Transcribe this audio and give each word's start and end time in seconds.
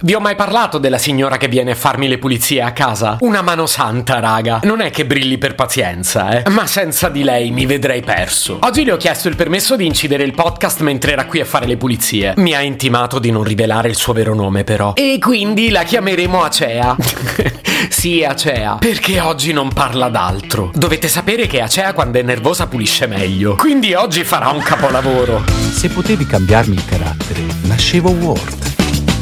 Vi 0.00 0.14
ho 0.14 0.20
mai 0.20 0.36
parlato 0.36 0.78
della 0.78 0.96
signora 0.96 1.38
che 1.38 1.48
viene 1.48 1.72
a 1.72 1.74
farmi 1.74 2.06
le 2.06 2.18
pulizie 2.18 2.62
a 2.62 2.70
casa? 2.70 3.16
Una 3.22 3.42
mano 3.42 3.66
santa, 3.66 4.20
raga. 4.20 4.60
Non 4.62 4.80
è 4.80 4.90
che 4.90 5.04
brilli 5.04 5.38
per 5.38 5.56
pazienza, 5.56 6.38
eh. 6.38 6.48
Ma 6.50 6.68
senza 6.68 7.08
di 7.08 7.24
lei 7.24 7.50
mi 7.50 7.66
vedrei 7.66 8.00
perso. 8.02 8.58
Oggi 8.60 8.84
le 8.84 8.92
ho 8.92 8.96
chiesto 8.96 9.26
il 9.26 9.34
permesso 9.34 9.74
di 9.74 9.86
incidere 9.86 10.22
il 10.22 10.34
podcast 10.34 10.82
mentre 10.82 11.10
era 11.10 11.24
qui 11.24 11.40
a 11.40 11.44
fare 11.44 11.66
le 11.66 11.76
pulizie. 11.76 12.34
Mi 12.36 12.54
ha 12.54 12.60
intimato 12.60 13.18
di 13.18 13.32
non 13.32 13.42
rivelare 13.42 13.88
il 13.88 13.96
suo 13.96 14.12
vero 14.12 14.36
nome, 14.36 14.62
però. 14.62 14.92
E 14.94 15.18
quindi 15.20 15.68
la 15.70 15.82
chiameremo 15.82 16.44
Acea. 16.44 16.94
sì, 17.90 18.22
Acea. 18.22 18.76
Perché 18.76 19.18
oggi 19.18 19.52
non 19.52 19.72
parla 19.72 20.08
d'altro. 20.08 20.70
Dovete 20.74 21.08
sapere 21.08 21.48
che 21.48 21.60
Acea 21.60 21.92
quando 21.92 22.20
è 22.20 22.22
nervosa 22.22 22.68
pulisce 22.68 23.08
meglio. 23.08 23.56
Quindi 23.56 23.94
oggi 23.94 24.22
farà 24.22 24.50
un 24.50 24.62
capolavoro. 24.62 25.42
Se 25.72 25.88
potevi 25.88 26.24
cambiarmi 26.24 26.76
il 26.76 26.84
carattere, 26.84 27.40
nascevo 27.62 28.10
Ward. 28.10 28.77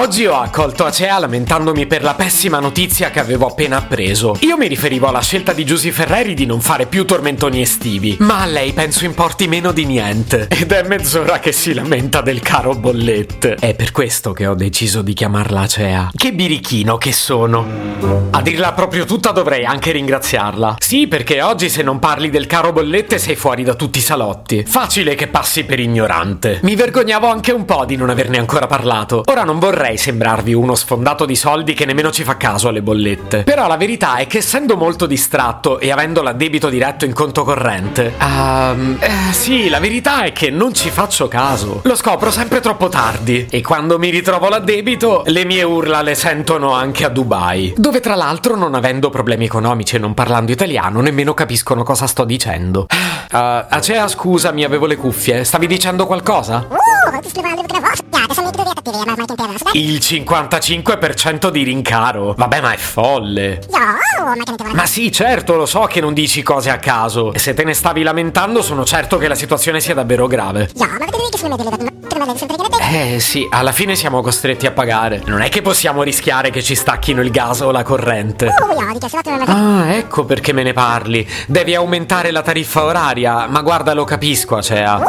Oggi 0.00 0.24
ho 0.24 0.40
accolto 0.40 0.86
Acea 0.86 1.18
lamentandomi 1.18 1.86
per 1.86 2.02
la 2.02 2.14
pessima 2.14 2.58
notizia 2.58 3.10
che 3.10 3.20
avevo 3.20 3.46
appena 3.46 3.76
appreso. 3.76 4.34
Io 4.40 4.56
mi 4.56 4.66
riferivo 4.66 5.08
alla 5.08 5.20
scelta 5.20 5.52
di 5.52 5.62
Giusy 5.62 5.90
Ferreri 5.90 6.32
di 6.32 6.46
non 6.46 6.62
fare 6.62 6.86
più 6.86 7.04
tormentoni 7.04 7.60
estivi, 7.60 8.16
ma 8.20 8.40
a 8.40 8.46
lei 8.46 8.72
penso 8.72 9.04
importi 9.04 9.46
meno 9.46 9.72
di 9.72 9.84
niente. 9.84 10.48
Ed 10.48 10.72
è 10.72 10.84
mezz'ora 10.84 11.38
che 11.38 11.52
si 11.52 11.74
lamenta 11.74 12.22
del 12.22 12.40
caro 12.40 12.74
bollette. 12.74 13.56
È 13.56 13.74
per 13.74 13.92
questo 13.92 14.32
che 14.32 14.46
ho 14.46 14.54
deciso 14.54 15.02
di 15.02 15.12
chiamarla 15.12 15.60
Acea. 15.60 16.10
Che 16.14 16.32
birichino 16.32 16.96
che 16.96 17.12
sono. 17.12 17.66
A 18.30 18.40
dirla 18.40 18.72
proprio 18.72 19.04
tutta 19.04 19.32
dovrei 19.32 19.66
anche 19.66 19.92
ringraziarla. 19.92 20.76
Sì, 20.78 21.08
perché 21.08 21.42
oggi 21.42 21.68
se 21.68 21.82
non 21.82 21.98
parli 21.98 22.30
del 22.30 22.46
caro 22.46 22.72
bollette 22.72 23.18
sei 23.18 23.36
fuori 23.36 23.64
da 23.64 23.74
tutti 23.74 23.98
i 23.98 24.02
salotti. 24.02 24.64
Facile 24.66 25.14
che 25.14 25.26
passi 25.26 25.64
per 25.64 25.78
ignorante. 25.78 26.60
Mi 26.62 26.74
vergognavo 26.74 27.26
anche 27.26 27.52
un 27.52 27.66
po' 27.66 27.84
di 27.84 27.96
non 27.96 28.08
averne 28.08 28.38
ancora 28.38 28.66
parlato. 28.66 29.24
Ora 29.26 29.44
non 29.44 29.58
vorrei 29.58 29.88
sembrarvi 29.96 30.52
uno 30.52 30.74
sfondato 30.74 31.24
di 31.24 31.36
soldi 31.36 31.74
che 31.74 31.84
nemmeno 31.84 32.10
ci 32.10 32.24
fa 32.24 32.36
caso 32.36 32.68
alle 32.68 32.82
bollette. 32.82 33.42
Però 33.42 33.66
la 33.66 33.76
verità 33.76 34.16
è 34.16 34.26
che 34.26 34.38
essendo 34.38 34.76
molto 34.76 35.06
distratto 35.06 35.78
e 35.78 35.90
avendo 35.90 36.22
l'addebito 36.22 36.68
diretto 36.68 37.04
in 37.04 37.12
conto 37.12 37.44
corrente, 37.44 38.14
ehm, 38.18 38.98
eh, 39.00 39.32
sì, 39.32 39.68
la 39.68 39.80
verità 39.80 40.22
è 40.22 40.32
che 40.32 40.50
non 40.50 40.74
ci 40.74 40.90
faccio 40.90 41.28
caso. 41.28 41.80
Lo 41.84 41.94
scopro 41.96 42.30
sempre 42.30 42.60
troppo 42.60 42.88
tardi 42.88 43.46
e 43.50 43.60
quando 43.62 43.98
mi 43.98 44.10
ritrovo 44.10 44.48
l'addebito, 44.48 45.22
le 45.26 45.44
mie 45.44 45.62
urla 45.62 46.02
le 46.02 46.14
sentono 46.14 46.72
anche 46.72 47.04
a 47.04 47.08
Dubai, 47.08 47.74
dove 47.76 48.00
tra 48.00 48.14
l'altro 48.14 48.56
non 48.56 48.74
avendo 48.74 49.10
problemi 49.10 49.44
economici 49.44 49.96
e 49.96 49.98
non 49.98 50.14
parlando 50.14 50.52
italiano, 50.52 51.00
nemmeno 51.00 51.34
capiscono 51.34 51.82
cosa 51.82 52.06
sto 52.06 52.24
dicendo. 52.24 52.86
Uh, 53.32 53.64
Acea, 53.68 54.08
scusami, 54.08 54.64
avevo 54.64 54.86
le 54.86 54.96
cuffie. 54.96 55.44
Stavi 55.44 55.66
dicendo 55.66 56.06
qualcosa? 56.06 56.66
Il 59.72 59.96
55% 59.96 61.48
di 61.48 61.62
rincaro. 61.62 62.34
Vabbè, 62.36 62.60
ma 62.60 62.72
è 62.72 62.76
folle. 62.76 63.60
Ma 64.74 64.86
sì, 64.86 65.10
certo, 65.10 65.56
lo 65.56 65.66
so 65.66 65.80
che 65.82 66.00
non 66.00 66.14
dici 66.14 66.42
cose 66.42 66.70
a 66.70 66.78
caso. 66.78 67.32
E 67.32 67.38
se 67.38 67.54
te 67.54 67.64
ne 67.64 67.74
stavi 67.74 68.02
lamentando, 68.02 68.62
sono 68.62 68.84
certo 68.84 69.18
che 69.18 69.28
la 69.28 69.34
situazione 69.34 69.80
sia 69.80 69.94
davvero 69.94 70.26
grave. 70.26 70.70
Eh 73.14 73.20
sì, 73.20 73.46
alla 73.50 73.72
fine 73.72 73.94
siamo 73.94 74.20
costretti 74.20 74.66
a 74.66 74.72
pagare. 74.72 75.22
Non 75.26 75.42
è 75.42 75.48
che 75.48 75.62
possiamo 75.62 76.02
rischiare 76.02 76.50
che 76.50 76.62
ci 76.62 76.74
stacchino 76.74 77.22
il 77.22 77.30
gas 77.30 77.60
o 77.60 77.70
la 77.70 77.82
corrente. 77.82 78.46
Ah, 79.46 79.94
ecco 79.94 80.24
perché 80.24 80.52
me 80.52 80.62
ne 80.62 80.72
parli. 80.72 81.26
Devi 81.46 81.74
aumentare 81.74 82.30
la 82.30 82.42
tariffa 82.42 82.84
oraria. 82.84 83.46
Ma 83.46 83.62
guarda, 83.62 83.94
lo 83.94 84.04
capisco, 84.04 84.56
Acea. 84.56 84.98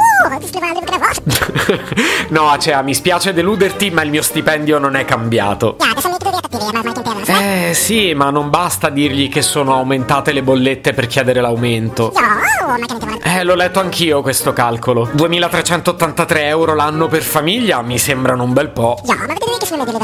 no, 2.29 2.49
Acea, 2.49 2.81
mi 2.81 2.94
spiace 2.94 3.33
deluderti, 3.33 3.91
ma 3.91 4.01
il 4.01 4.09
mio 4.09 4.22
stipendio 4.22 4.79
non 4.79 4.95
è 4.95 5.05
cambiato. 5.05 5.75
Eh 7.71 7.73
sì, 7.73 8.13
ma 8.13 8.29
non 8.31 8.49
basta 8.49 8.89
dirgli 8.89 9.29
che 9.29 9.41
sono 9.41 9.73
aumentate 9.75 10.33
le 10.33 10.43
bollette 10.43 10.91
per 10.91 11.07
chiedere 11.07 11.39
l'aumento. 11.39 12.11
Eh, 13.23 13.45
l'ho 13.45 13.55
letto 13.55 13.79
anch'io 13.79 14.21
questo 14.21 14.51
calcolo. 14.51 15.09
2383 15.13 16.47
euro 16.47 16.75
l'anno 16.75 17.07
per 17.07 17.21
famiglia 17.21 17.81
mi 17.81 17.97
sembrano 17.97 18.43
un 18.43 18.51
bel 18.51 18.71
po'. 18.71 18.99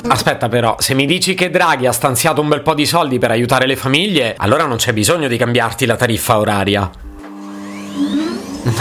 Aspetta 0.07 0.47
però, 0.47 0.77
se 0.79 0.93
mi 0.93 1.05
dici 1.05 1.33
che 1.33 1.49
Draghi 1.49 1.87
ha 1.87 1.91
stanziato 1.91 2.39
un 2.39 2.47
bel 2.47 2.61
po' 2.61 2.73
di 2.73 2.85
soldi 2.85 3.19
per 3.19 3.31
aiutare 3.31 3.67
le 3.67 3.75
famiglie, 3.75 4.35
allora 4.37 4.65
non 4.65 4.77
c'è 4.77 4.93
bisogno 4.93 5.27
di 5.27 5.35
cambiarti 5.35 5.85
la 5.85 5.97
tariffa 5.97 6.39
oraria. 6.39 6.89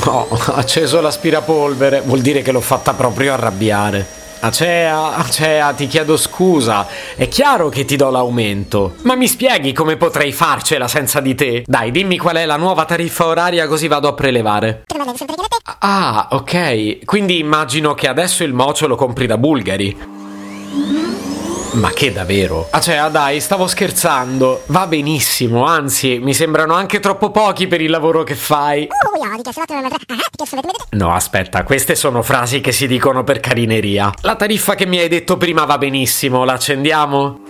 No, 0.04 0.28
ha 0.46 0.54
acceso 0.54 1.00
l'aspirapolvere, 1.00 2.02
vuol 2.04 2.20
dire 2.20 2.41
che 2.41 2.52
l'ho 2.52 2.60
fatta 2.60 2.94
proprio 2.94 3.32
arrabbiare. 3.32 4.16
Acea, 4.41 5.16
Acea, 5.16 5.72
ti 5.72 5.86
chiedo 5.86 6.16
scusa. 6.16 6.86
È 7.16 7.26
chiaro 7.28 7.69
che 7.69 7.84
ti 7.84 7.97
do 7.97 8.10
l'aumento. 8.10 8.94
Ma 9.02 9.14
mi 9.14 9.26
spieghi 9.26 9.72
come 9.72 9.97
potrei 9.97 10.32
farcela 10.32 10.88
senza 10.88 11.20
di 11.20 11.34
te? 11.34 11.64
Dai, 11.66 11.91
dimmi 11.91 12.19
qual 12.19 12.36
è 12.36 12.44
la 12.44 12.56
nuova 12.56 12.84
tariffa 12.84 13.26
oraria 13.26 13.66
così 13.66 13.88
vado 13.88 14.08
a 14.08 14.14
prelevare. 14.14 14.82
Ah, 15.78 16.28
ok. 16.30 17.04
Quindi 17.04 17.38
immagino 17.38 17.94
che 17.94 18.08
adesso 18.08 18.44
il 18.44 18.52
mocio 18.52 18.86
lo 18.86 18.96
compri 18.96 19.26
da 19.26 19.38
Bulgari. 19.38 19.96
Ma 21.76 21.91
che 21.91 22.10
davvero? 22.10 22.69
Acea, 22.70 23.09
dai, 23.09 23.38
stavo 23.38 23.66
scherzando. 23.66 24.62
Va 24.66 24.87
benissimo, 24.87 25.66
anzi, 25.66 26.19
mi 26.19 26.32
sembrano 26.32 26.72
anche 26.72 27.00
troppo 27.00 27.31
pochi 27.31 27.66
per 27.66 27.82
il 27.82 27.91
lavoro 27.91 28.22
che 28.22 28.34
fai. 28.34 28.88
No, 30.91 31.12
aspetta, 31.12 31.64
queste 31.64 31.94
sono 31.94 32.22
frasi 32.22 32.62
che 32.62 32.72
si 32.72 32.87
dicono 32.87 33.25
per 33.25 33.41
carineria. 33.41 34.10
La 34.22 34.37
tariffa 34.37 34.75
che 34.75 34.87
mi 34.87 34.98
hai 34.98 35.09
detto 35.09 35.37
prima 35.37 35.64
va 35.66 35.76
benissimo, 35.76 36.44
la 36.44 36.54
accendiamo? 36.54 37.41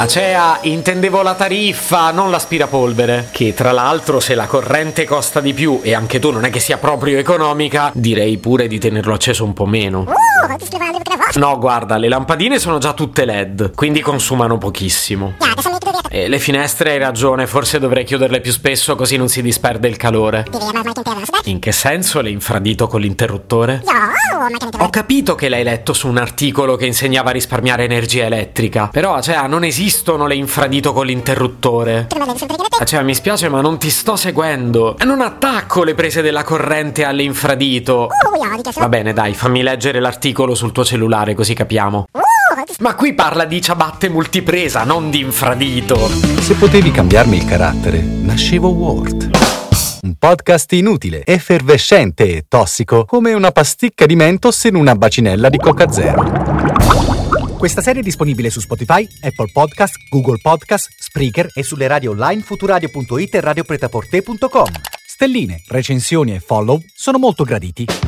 Acea, 0.00 0.60
intendevo 0.62 1.22
la 1.22 1.34
tariffa, 1.34 2.12
non 2.12 2.30
l'aspirapolvere. 2.30 3.30
Che 3.32 3.52
tra 3.52 3.72
l'altro, 3.72 4.20
se 4.20 4.36
la 4.36 4.46
corrente 4.46 5.04
costa 5.04 5.40
di 5.40 5.52
più 5.52 5.80
e 5.82 5.92
anche 5.92 6.20
tu 6.20 6.30
non 6.30 6.44
è 6.44 6.50
che 6.50 6.60
sia 6.60 6.78
proprio 6.78 7.18
economica, 7.18 7.90
direi 7.92 8.38
pure 8.38 8.68
di 8.68 8.78
tenerlo 8.78 9.12
acceso 9.12 9.42
un 9.42 9.54
po' 9.54 9.66
meno. 9.66 10.04
No, 11.34 11.58
guarda, 11.58 11.96
le 11.96 12.08
lampadine 12.08 12.60
sono 12.60 12.78
già 12.78 12.92
tutte 12.92 13.24
LED, 13.24 13.74
quindi 13.74 14.00
consumano 14.00 14.56
pochissimo. 14.56 15.34
E 16.10 16.28
le 16.28 16.38
finestre 16.38 16.92
hai 16.92 16.98
ragione, 16.98 17.46
forse 17.46 17.78
dovrei 17.78 18.04
chiuderle 18.04 18.40
più 18.40 18.50
spesso 18.50 18.96
così 18.96 19.16
non 19.16 19.28
si 19.28 19.42
disperde 19.42 19.88
il 19.88 19.96
calore. 19.96 20.46
In 21.44 21.58
che 21.58 21.72
senso 21.72 22.20
le 22.20 22.30
infradito 22.30 22.86
con 22.86 23.00
l'interruttore? 23.00 23.82
Ho 24.78 24.90
capito 24.90 25.34
che 25.34 25.48
l'hai 25.48 25.64
letto 25.64 25.92
su 25.92 26.08
un 26.08 26.16
articolo 26.16 26.76
che 26.76 26.86
insegnava 26.86 27.30
a 27.30 27.32
risparmiare 27.32 27.84
energia 27.84 28.24
elettrica, 28.24 28.88
però 28.90 29.20
cioè 29.20 29.46
non 29.48 29.64
esistono 29.64 30.26
le 30.26 30.34
infradito 30.34 30.92
con 30.92 31.06
l'interruttore. 31.06 32.06
Cioè 32.84 33.02
mi 33.02 33.14
spiace 33.14 33.48
ma 33.48 33.60
non 33.60 33.78
ti 33.78 33.90
sto 33.90 34.16
seguendo. 34.16 34.96
Non 35.04 35.20
attacco 35.20 35.84
le 35.84 35.94
prese 35.94 36.22
della 36.22 36.42
corrente 36.42 37.04
alle 37.04 37.22
infradito. 37.22 38.08
Va 38.76 38.88
bene 38.88 39.12
dai, 39.12 39.34
fammi 39.34 39.62
leggere 39.62 40.00
l'articolo 40.00 40.54
sul 40.54 40.72
tuo 40.72 40.84
cellulare 40.84 41.34
così 41.34 41.54
capiamo. 41.54 42.06
Ma 42.80 42.94
qui 42.94 43.12
parla 43.12 43.44
di 43.44 43.60
ciabatte 43.60 44.08
multipresa, 44.08 44.84
non 44.84 45.10
di 45.10 45.18
infradito. 45.18 45.96
Se 46.06 46.54
potevi 46.54 46.92
cambiarmi 46.92 47.36
il 47.36 47.44
carattere, 47.44 48.00
nascevo 48.00 48.68
Ward. 48.68 49.30
Un 50.02 50.14
podcast 50.14 50.72
inutile, 50.74 51.24
effervescente 51.24 52.36
e 52.36 52.44
tossico, 52.46 53.04
come 53.04 53.32
una 53.32 53.50
pasticca 53.50 54.06
di 54.06 54.14
mentos 54.14 54.62
in 54.64 54.76
una 54.76 54.94
bacinella 54.94 55.48
di 55.48 55.58
Coca 55.58 55.90
Zero. 55.90 56.22
Questa 57.58 57.82
serie 57.82 58.00
è 58.00 58.04
disponibile 58.04 58.48
su 58.48 58.60
Spotify, 58.60 59.04
Apple 59.22 59.50
Podcast, 59.52 59.96
Google 60.08 60.38
Podcast, 60.40 60.88
Spreaker 60.96 61.50
e 61.52 61.64
sulle 61.64 61.88
radio 61.88 62.12
online 62.12 62.42
futuradio.it 62.42 63.34
e 63.34 63.40
radiopretaporte.com. 63.40 64.66
Stelline, 65.04 65.62
recensioni 65.66 66.36
e 66.36 66.38
follow 66.38 66.80
sono 66.94 67.18
molto 67.18 67.42
graditi. 67.42 68.07